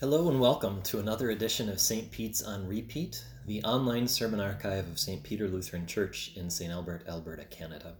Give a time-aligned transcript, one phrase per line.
[0.00, 2.08] Hello and welcome to another edition of St.
[2.12, 5.24] Pete's on Repeat, the online sermon archive of St.
[5.24, 6.70] Peter Lutheran Church in St.
[6.70, 7.96] Albert, Alberta, Canada.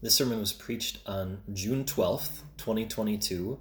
[0.00, 3.58] This sermon was preached on June 12th, 2022,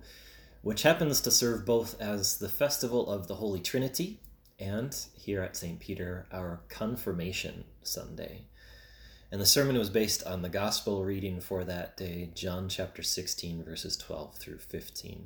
[0.61, 4.19] which happens to serve both as the festival of the Holy Trinity
[4.59, 5.79] and, here at St.
[5.79, 8.45] Peter, our Confirmation Sunday.
[9.31, 13.63] And the sermon was based on the Gospel reading for that day, John chapter 16,
[13.63, 15.25] verses 12 through 15.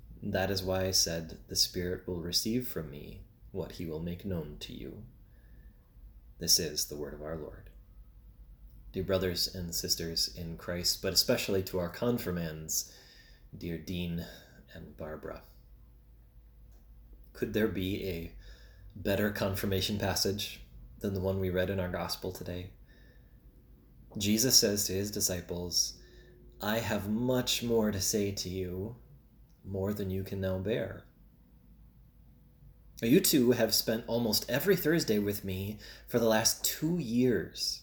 [0.23, 3.21] That is why I said, The Spirit will receive from me
[3.51, 5.03] what he will make known to you.
[6.39, 7.69] This is the word of our Lord.
[8.93, 12.93] Dear brothers and sisters in Christ, but especially to our confirmands,
[13.57, 14.25] dear Dean
[14.73, 15.41] and Barbara.
[17.33, 18.31] Could there be a
[18.95, 20.61] better confirmation passage
[20.99, 22.71] than the one we read in our gospel today?
[24.17, 25.93] Jesus says to his disciples,
[26.61, 28.97] I have much more to say to you
[29.65, 31.03] more than you can now bear.
[33.01, 37.81] You two have spent almost every Thursday with me for the last two years.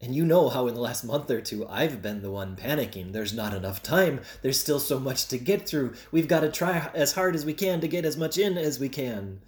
[0.00, 3.12] And you know how in the last month or two I've been the one panicking.
[3.12, 4.20] There's not enough time.
[4.42, 5.94] There's still so much to get through.
[6.10, 8.80] We've got to try as hard as we can to get as much in as
[8.80, 9.40] we can.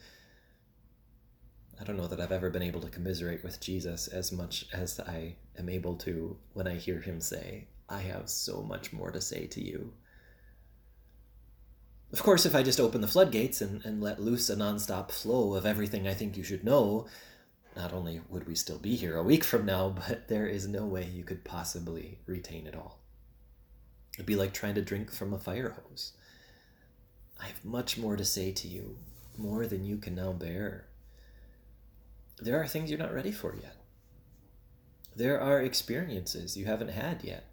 [1.81, 5.01] I don't know that I've ever been able to commiserate with Jesus as much as
[5.01, 9.21] I am able to when I hear him say, I have so much more to
[9.21, 9.93] say to you.
[12.13, 15.55] Of course, if I just open the floodgates and, and let loose a nonstop flow
[15.55, 17.07] of everything I think you should know,
[17.75, 20.85] not only would we still be here a week from now, but there is no
[20.85, 22.99] way you could possibly retain it all.
[24.15, 26.13] It'd be like trying to drink from a fire hose.
[27.41, 28.99] I have much more to say to you,
[29.39, 30.87] more than you can now bear.
[32.39, 33.77] There are things you're not ready for yet.
[35.17, 37.45] There are experiences you haven't had yet.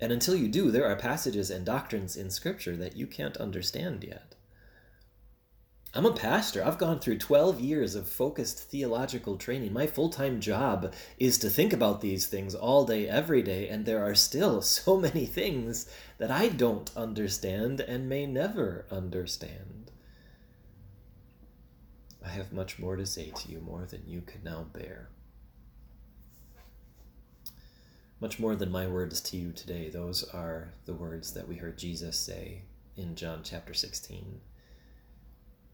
[0.00, 4.04] And until you do, there are passages and doctrines in Scripture that you can't understand
[4.04, 4.34] yet.
[5.96, 6.64] I'm a pastor.
[6.64, 9.72] I've gone through 12 years of focused theological training.
[9.72, 13.86] My full time job is to think about these things all day, every day, and
[13.86, 15.88] there are still so many things
[16.18, 19.92] that I don't understand and may never understand.
[22.24, 25.10] I have much more to say to you, more than you can now bear
[28.24, 29.90] much more than my words to you today.
[29.90, 32.62] Those are the words that we heard Jesus say
[32.96, 34.40] in John chapter 16.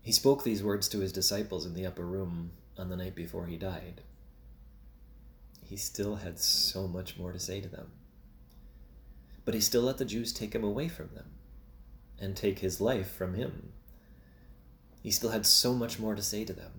[0.02, 3.46] He spoke these words to his disciples in the upper room on the night before
[3.46, 4.00] he died.
[5.64, 7.92] He still had so much more to say to them.
[9.44, 11.30] But he still let the Jews take him away from them
[12.18, 13.74] and take his life from him.
[15.04, 16.72] He still had so much more to say to them.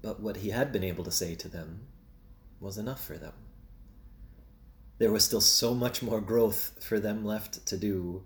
[0.00, 1.88] But what he had been able to say to them
[2.60, 3.32] was enough for them
[4.98, 8.24] there was still so much more growth for them left to do,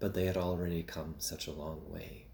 [0.00, 2.26] but they had already come such a long way.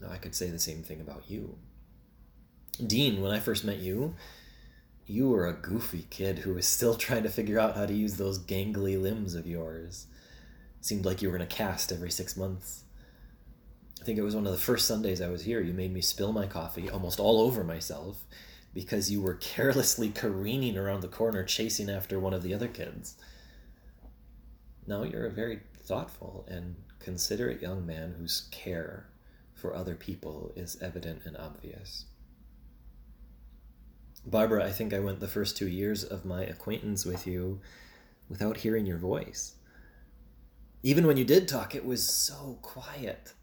[0.00, 1.58] Now, I could say the same thing about you.
[2.84, 4.16] Dean, when I first met you,
[5.06, 8.16] you were a goofy kid who was still trying to figure out how to use
[8.16, 10.06] those gangly limbs of yours.
[10.80, 12.84] seemed like you were in a cast every six months.
[14.00, 15.60] I think it was one of the first Sundays I was here.
[15.60, 18.24] You made me spill my coffee almost all over myself
[18.74, 23.16] because you were carelessly careening around the corner chasing after one of the other kids.
[24.86, 29.06] Now you're a very thoughtful and considerate young man whose care
[29.54, 32.06] for other people is evident and obvious.
[34.24, 37.60] Barbara, I think I went the first two years of my acquaintance with you
[38.28, 39.56] without hearing your voice.
[40.82, 43.34] Even when you did talk, it was so quiet.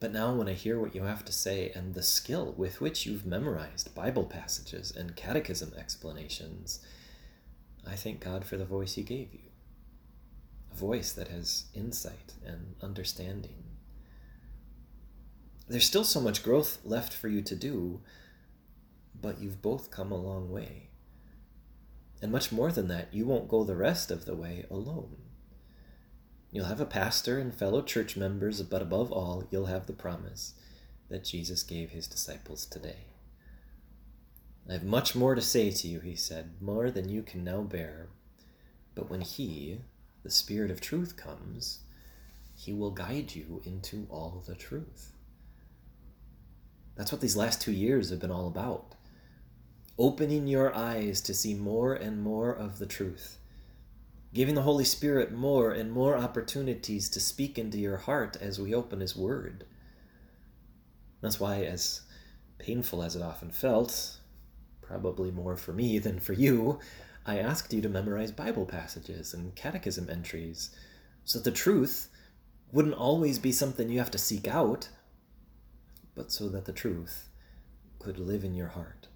[0.00, 3.04] But now, when I hear what you have to say and the skill with which
[3.04, 6.80] you've memorized Bible passages and catechism explanations,
[7.84, 9.50] I thank God for the voice He gave you.
[10.72, 13.64] A voice that has insight and understanding.
[15.66, 18.00] There's still so much growth left for you to do,
[19.20, 20.90] but you've both come a long way.
[22.22, 25.16] And much more than that, you won't go the rest of the way alone.
[26.50, 30.54] You'll have a pastor and fellow church members, but above all, you'll have the promise
[31.08, 33.06] that Jesus gave his disciples today.
[34.68, 37.62] I have much more to say to you, he said, more than you can now
[37.62, 38.08] bear.
[38.94, 39.80] But when he,
[40.22, 41.80] the Spirit of truth, comes,
[42.54, 45.12] He will guide you into all the truth.
[46.96, 48.94] That's what these last two years have been all about.
[49.98, 53.38] Opening your eyes to see more and more of the truth.
[54.34, 58.74] Giving the Holy Spirit more and more opportunities to speak into your heart as we
[58.74, 59.64] open His Word.
[61.22, 62.02] That's why, as
[62.58, 64.18] painful as it often felt,
[64.82, 66.78] probably more for me than for you,
[67.24, 70.70] I asked you to memorize Bible passages and catechism entries
[71.24, 72.08] so that the truth
[72.70, 74.88] wouldn't always be something you have to seek out,
[76.14, 77.28] but so that the truth
[77.98, 79.08] could live in your heart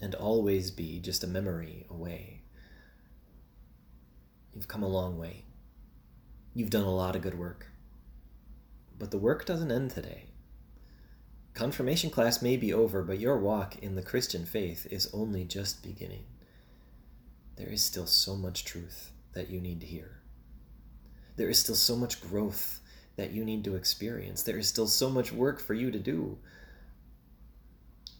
[0.00, 2.39] and always be just a memory away.
[4.60, 5.44] You've come a long way.
[6.52, 7.68] You've done a lot of good work.
[8.98, 10.24] But the work doesn't end today.
[11.54, 15.82] Confirmation class may be over, but your walk in the Christian faith is only just
[15.82, 16.26] beginning.
[17.56, 20.20] There is still so much truth that you need to hear.
[21.36, 22.80] There is still so much growth
[23.16, 24.42] that you need to experience.
[24.42, 26.36] There is still so much work for you to do.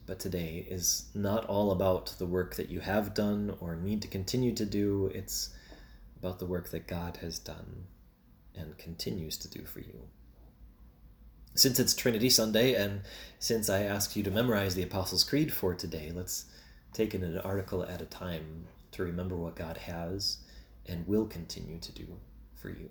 [0.07, 4.09] But today is not all about the work that you have done or need to
[4.09, 5.11] continue to do.
[5.15, 5.51] It's
[6.21, 7.87] about the work that God has done
[8.55, 10.09] and continues to do for you.
[11.55, 13.03] Since it's Trinity Sunday, and
[13.39, 16.45] since I asked you to memorize the Apostles' Creed for today, let's
[16.93, 20.39] take it an article at a time to remember what God has
[20.87, 22.07] and will continue to do
[22.55, 22.91] for you.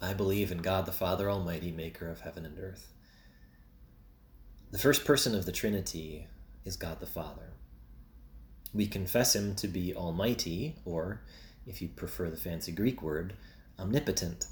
[0.00, 2.92] I believe in God the Father Almighty, maker of heaven and earth.
[4.70, 6.28] The first person of the Trinity
[6.64, 7.52] is God the Father.
[8.72, 11.22] We confess him to be almighty, or,
[11.66, 13.34] if you prefer the fancy Greek word,
[13.78, 14.46] omnipotent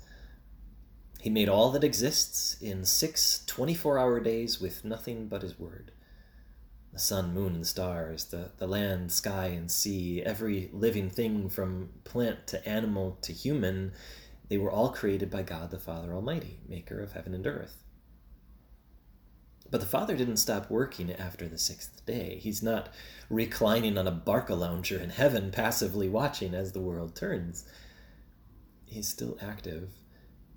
[1.27, 5.91] he made all that exists in six 24 hour days with nothing but his word.
[6.93, 11.89] The sun, moon, and stars, the, the land, sky, and sea, every living thing from
[12.05, 13.91] plant to animal to human,
[14.49, 17.83] they were all created by God the Father Almighty, maker of heaven and earth.
[19.71, 22.39] But the Father didn't stop working after the sixth day.
[22.41, 22.89] He's not
[23.29, 27.65] reclining on a Barcalounger in heaven, passively watching as the world turns.
[28.85, 29.91] He's still active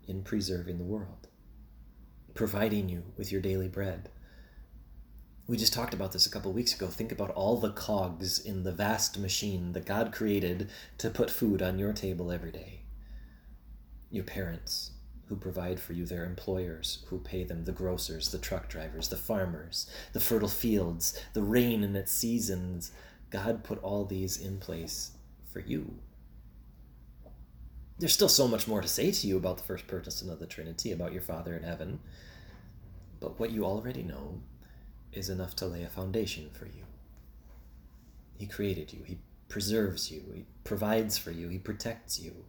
[0.08, 1.28] in preserving the world,
[2.36, 4.10] providing you with your daily bread.
[5.48, 6.88] We just talked about this a couple weeks ago.
[6.88, 10.70] Think about all the cogs in the vast machine that God created
[11.00, 12.84] to put food on your table every day.
[14.12, 14.92] Your parents,
[15.30, 19.16] who provide for you, their employers, who pay them, the grocers, the truck drivers, the
[19.16, 22.92] farmers, the fertile fields, the rain in its seasons.
[23.30, 25.12] God put all these in place
[25.54, 26.00] for you
[28.00, 30.48] there's still so much more to say to you about the first person of the
[30.48, 32.00] Trinity, about your Father in heaven.
[33.20, 34.40] But what you already know
[35.12, 36.86] is enough to lay a foundation for you.
[38.38, 39.18] He created you, He
[39.50, 42.46] preserves you, He provides for you, He protects you.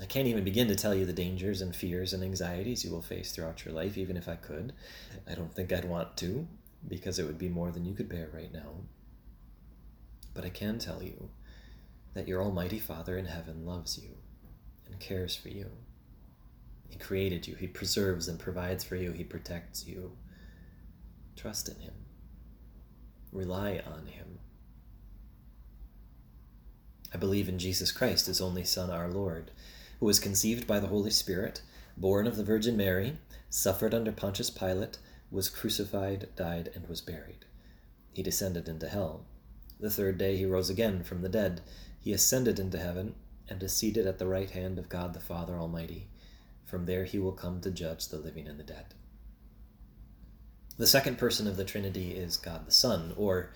[0.00, 3.02] I can't even begin to tell you the dangers and fears and anxieties you will
[3.02, 4.72] face throughout your life, even if I could.
[5.28, 6.46] I don't think I'd want to,
[6.86, 8.74] because it would be more than you could bear right now.
[10.34, 11.30] But I can tell you
[12.14, 14.10] that your Almighty Father in heaven loves you
[14.86, 15.66] and cares for you.
[16.88, 20.12] He created you, He preserves and provides for you, He protects you.
[21.36, 21.94] Trust in Him,
[23.32, 24.38] rely on Him.
[27.12, 29.50] I believe in Jesus Christ, His only Son, our Lord,
[30.00, 31.62] who was conceived by the Holy Spirit,
[31.96, 33.18] born of the Virgin Mary,
[33.50, 34.98] suffered under Pontius Pilate,
[35.30, 37.44] was crucified, died, and was buried.
[38.12, 39.24] He descended into hell.
[39.80, 41.60] The third day he rose again from the dead
[42.00, 43.14] he ascended into heaven
[43.48, 46.08] and is seated at the right hand of God the Father Almighty.
[46.64, 48.94] From there he will come to judge the living and the dead.
[50.76, 53.50] The second person of the Trinity is God the Son, or,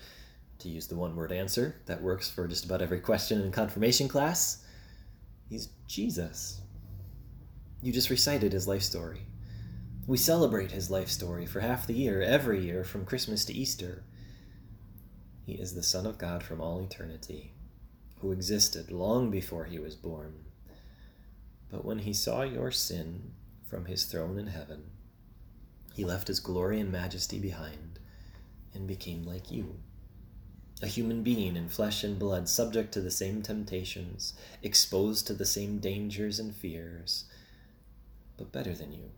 [0.59, 4.07] to use the one word answer that works for just about every question in confirmation
[4.07, 4.62] class,
[5.49, 6.61] he's Jesus.
[7.81, 9.23] You just recited his life story.
[10.05, 14.03] We celebrate his life story for half the year, every year, from Christmas to Easter.
[15.45, 17.53] He is the Son of God from all eternity
[18.23, 20.45] who existed long before he was born.
[21.69, 23.33] But when he saw your sin
[23.69, 24.91] from his throne in heaven,
[25.93, 27.99] he left his glory and majesty behind
[28.73, 29.75] and became like you.
[30.83, 35.45] A human being in flesh and blood, subject to the same temptations, exposed to the
[35.45, 37.23] same dangers and fears,
[38.35, 39.11] but better than you.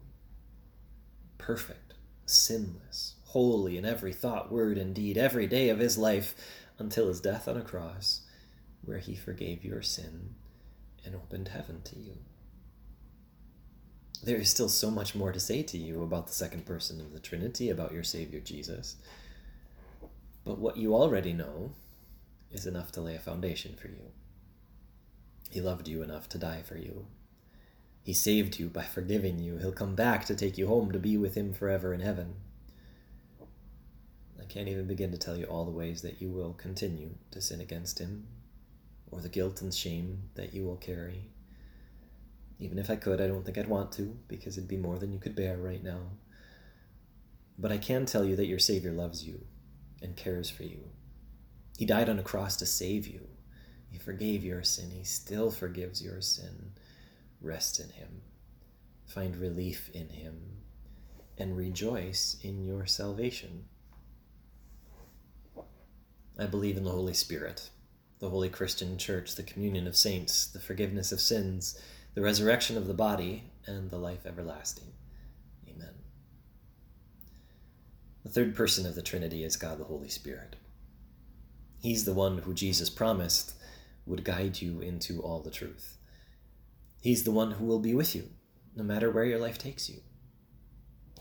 [1.40, 1.96] Perfect,
[2.28, 6.36] sinless, holy in every thought, word, and deed, every day of his life
[6.78, 8.22] until his death on a cross
[8.84, 10.36] where he forgave your sin
[11.04, 12.18] and opened heaven to you.
[14.24, 17.12] There is still so much more to say to you about the second person of
[17.12, 18.98] the Trinity, about your Savior Jesus.
[20.46, 21.72] But what you already know
[22.52, 24.12] is enough to lay a foundation for you.
[25.50, 27.08] He loved you enough to die for you.
[28.04, 29.58] He saved you by forgiving you.
[29.58, 32.36] He'll come back to take you home to be with Him forever in heaven.
[34.40, 37.42] I can't even begin to tell you all the ways that you will continue to
[37.42, 38.28] sin against Him,
[39.10, 41.32] or the guilt and shame that you will carry.
[42.60, 45.12] Even if I could, I don't think I'd want to, because it'd be more than
[45.12, 46.12] you could bear right now.
[47.58, 49.46] But I can tell you that your Savior loves you
[50.06, 50.92] and cares for you.
[51.78, 53.28] He died on a cross to save you.
[53.92, 54.92] He forgave your sin.
[54.92, 56.72] He still forgives your sin.
[57.42, 58.22] Rest in Him.
[59.06, 60.62] Find relief in Him.
[61.38, 63.66] And rejoice in your salvation.
[66.40, 67.70] I believe in the Holy Spirit,
[68.20, 71.80] the Holy Christian Church, the communion of saints, the forgiveness of sins,
[72.14, 74.94] the resurrection of the body, and the life everlasting.
[75.70, 75.94] Amen.
[78.25, 80.55] The third person of the Trinity is God the Holy Spirit.
[81.79, 83.53] He's the one who Jesus promised
[84.08, 86.00] would guide you into all the truth.
[87.03, 88.32] He's the one who will be with you,
[88.75, 90.00] no matter where your life takes you.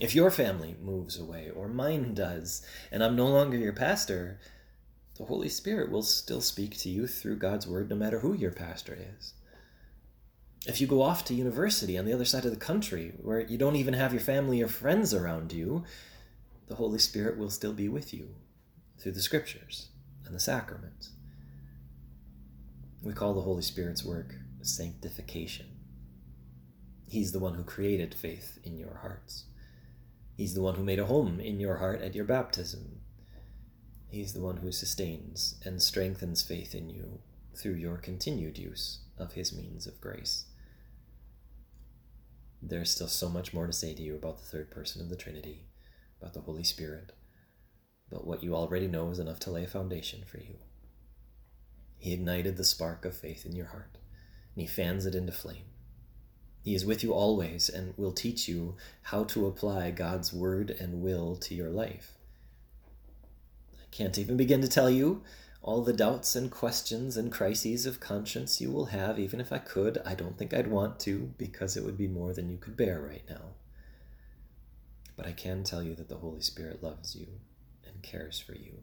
[0.01, 4.41] If your family moves away, or mine does, and I'm no longer your pastor,
[5.19, 8.51] the Holy Spirit will still speak to you through God's Word no matter who your
[8.51, 9.35] pastor is.
[10.67, 13.59] If you go off to university on the other side of the country, where you
[13.59, 15.85] don't even have your family or friends around you,
[16.67, 18.35] the Holy Spirit will still be with you
[18.99, 19.89] through the Scriptures
[20.25, 21.11] and the sacraments.
[23.03, 25.67] We call the Holy Spirit's work sanctification.
[27.07, 29.45] He's the one who created faith in your hearts.
[30.37, 33.01] He's the one who made a home in your heart at your baptism
[34.15, 37.19] He's the one who sustains and strengthens faith in you
[37.57, 40.45] through your continued use of His means of grace.
[42.63, 45.17] There's still so much more to say to you about the third person of the
[45.17, 45.65] Trinity,
[46.25, 47.13] about the Holy Spirit,
[48.11, 50.57] but what you already know is enough to lay a foundation for you.
[51.99, 53.99] He ignited the spark of faith in your heart,
[54.55, 55.67] and He fans it into flame.
[56.63, 61.03] He is with you always and will teach you how to apply God's word and
[61.03, 62.17] will to your life.
[63.75, 65.23] I can't even begin to tell you
[65.61, 69.59] all the doubts and questions and crises of conscience you will have, even if I
[69.59, 70.01] could.
[70.07, 72.99] I don't think I'd want to, because it would be more than you could bear
[72.99, 73.57] right now.
[75.17, 77.27] But I can tell you that the Holy Spirit loves you
[77.87, 78.83] and cares for you.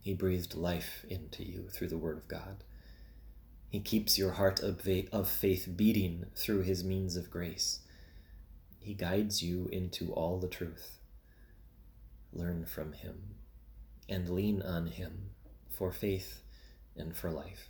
[0.00, 2.64] He breathed life into you through the Word of God.
[3.68, 7.80] He keeps your heart of faith beating through His means of grace.
[8.80, 10.98] He guides you into all the truth.
[12.32, 13.34] Learn from Him
[14.08, 15.30] and lean on Him
[15.70, 16.40] for faith
[16.96, 17.68] and for life.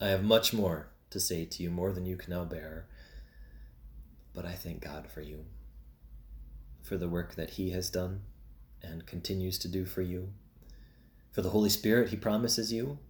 [0.00, 2.86] I have much more to say to you, more than you can now bear,
[4.38, 5.46] but I thank God for you,
[6.80, 8.20] for the work that He has done
[8.80, 10.28] and continues to do for you,
[11.32, 13.00] for the Holy Spirit He promises you,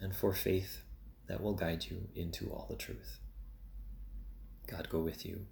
[0.00, 0.80] and for faith
[1.28, 3.18] that will guide you into all the truth.
[4.66, 5.44] God go with you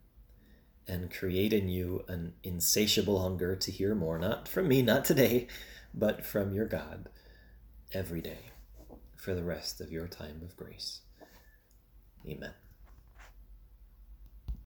[0.89, 5.49] and create in you an insatiable hunger to hear more, not from me, not today,
[5.93, 7.11] but from your God
[7.93, 8.53] every day
[9.19, 11.03] for the rest of your time of grace.
[12.27, 12.55] Amen.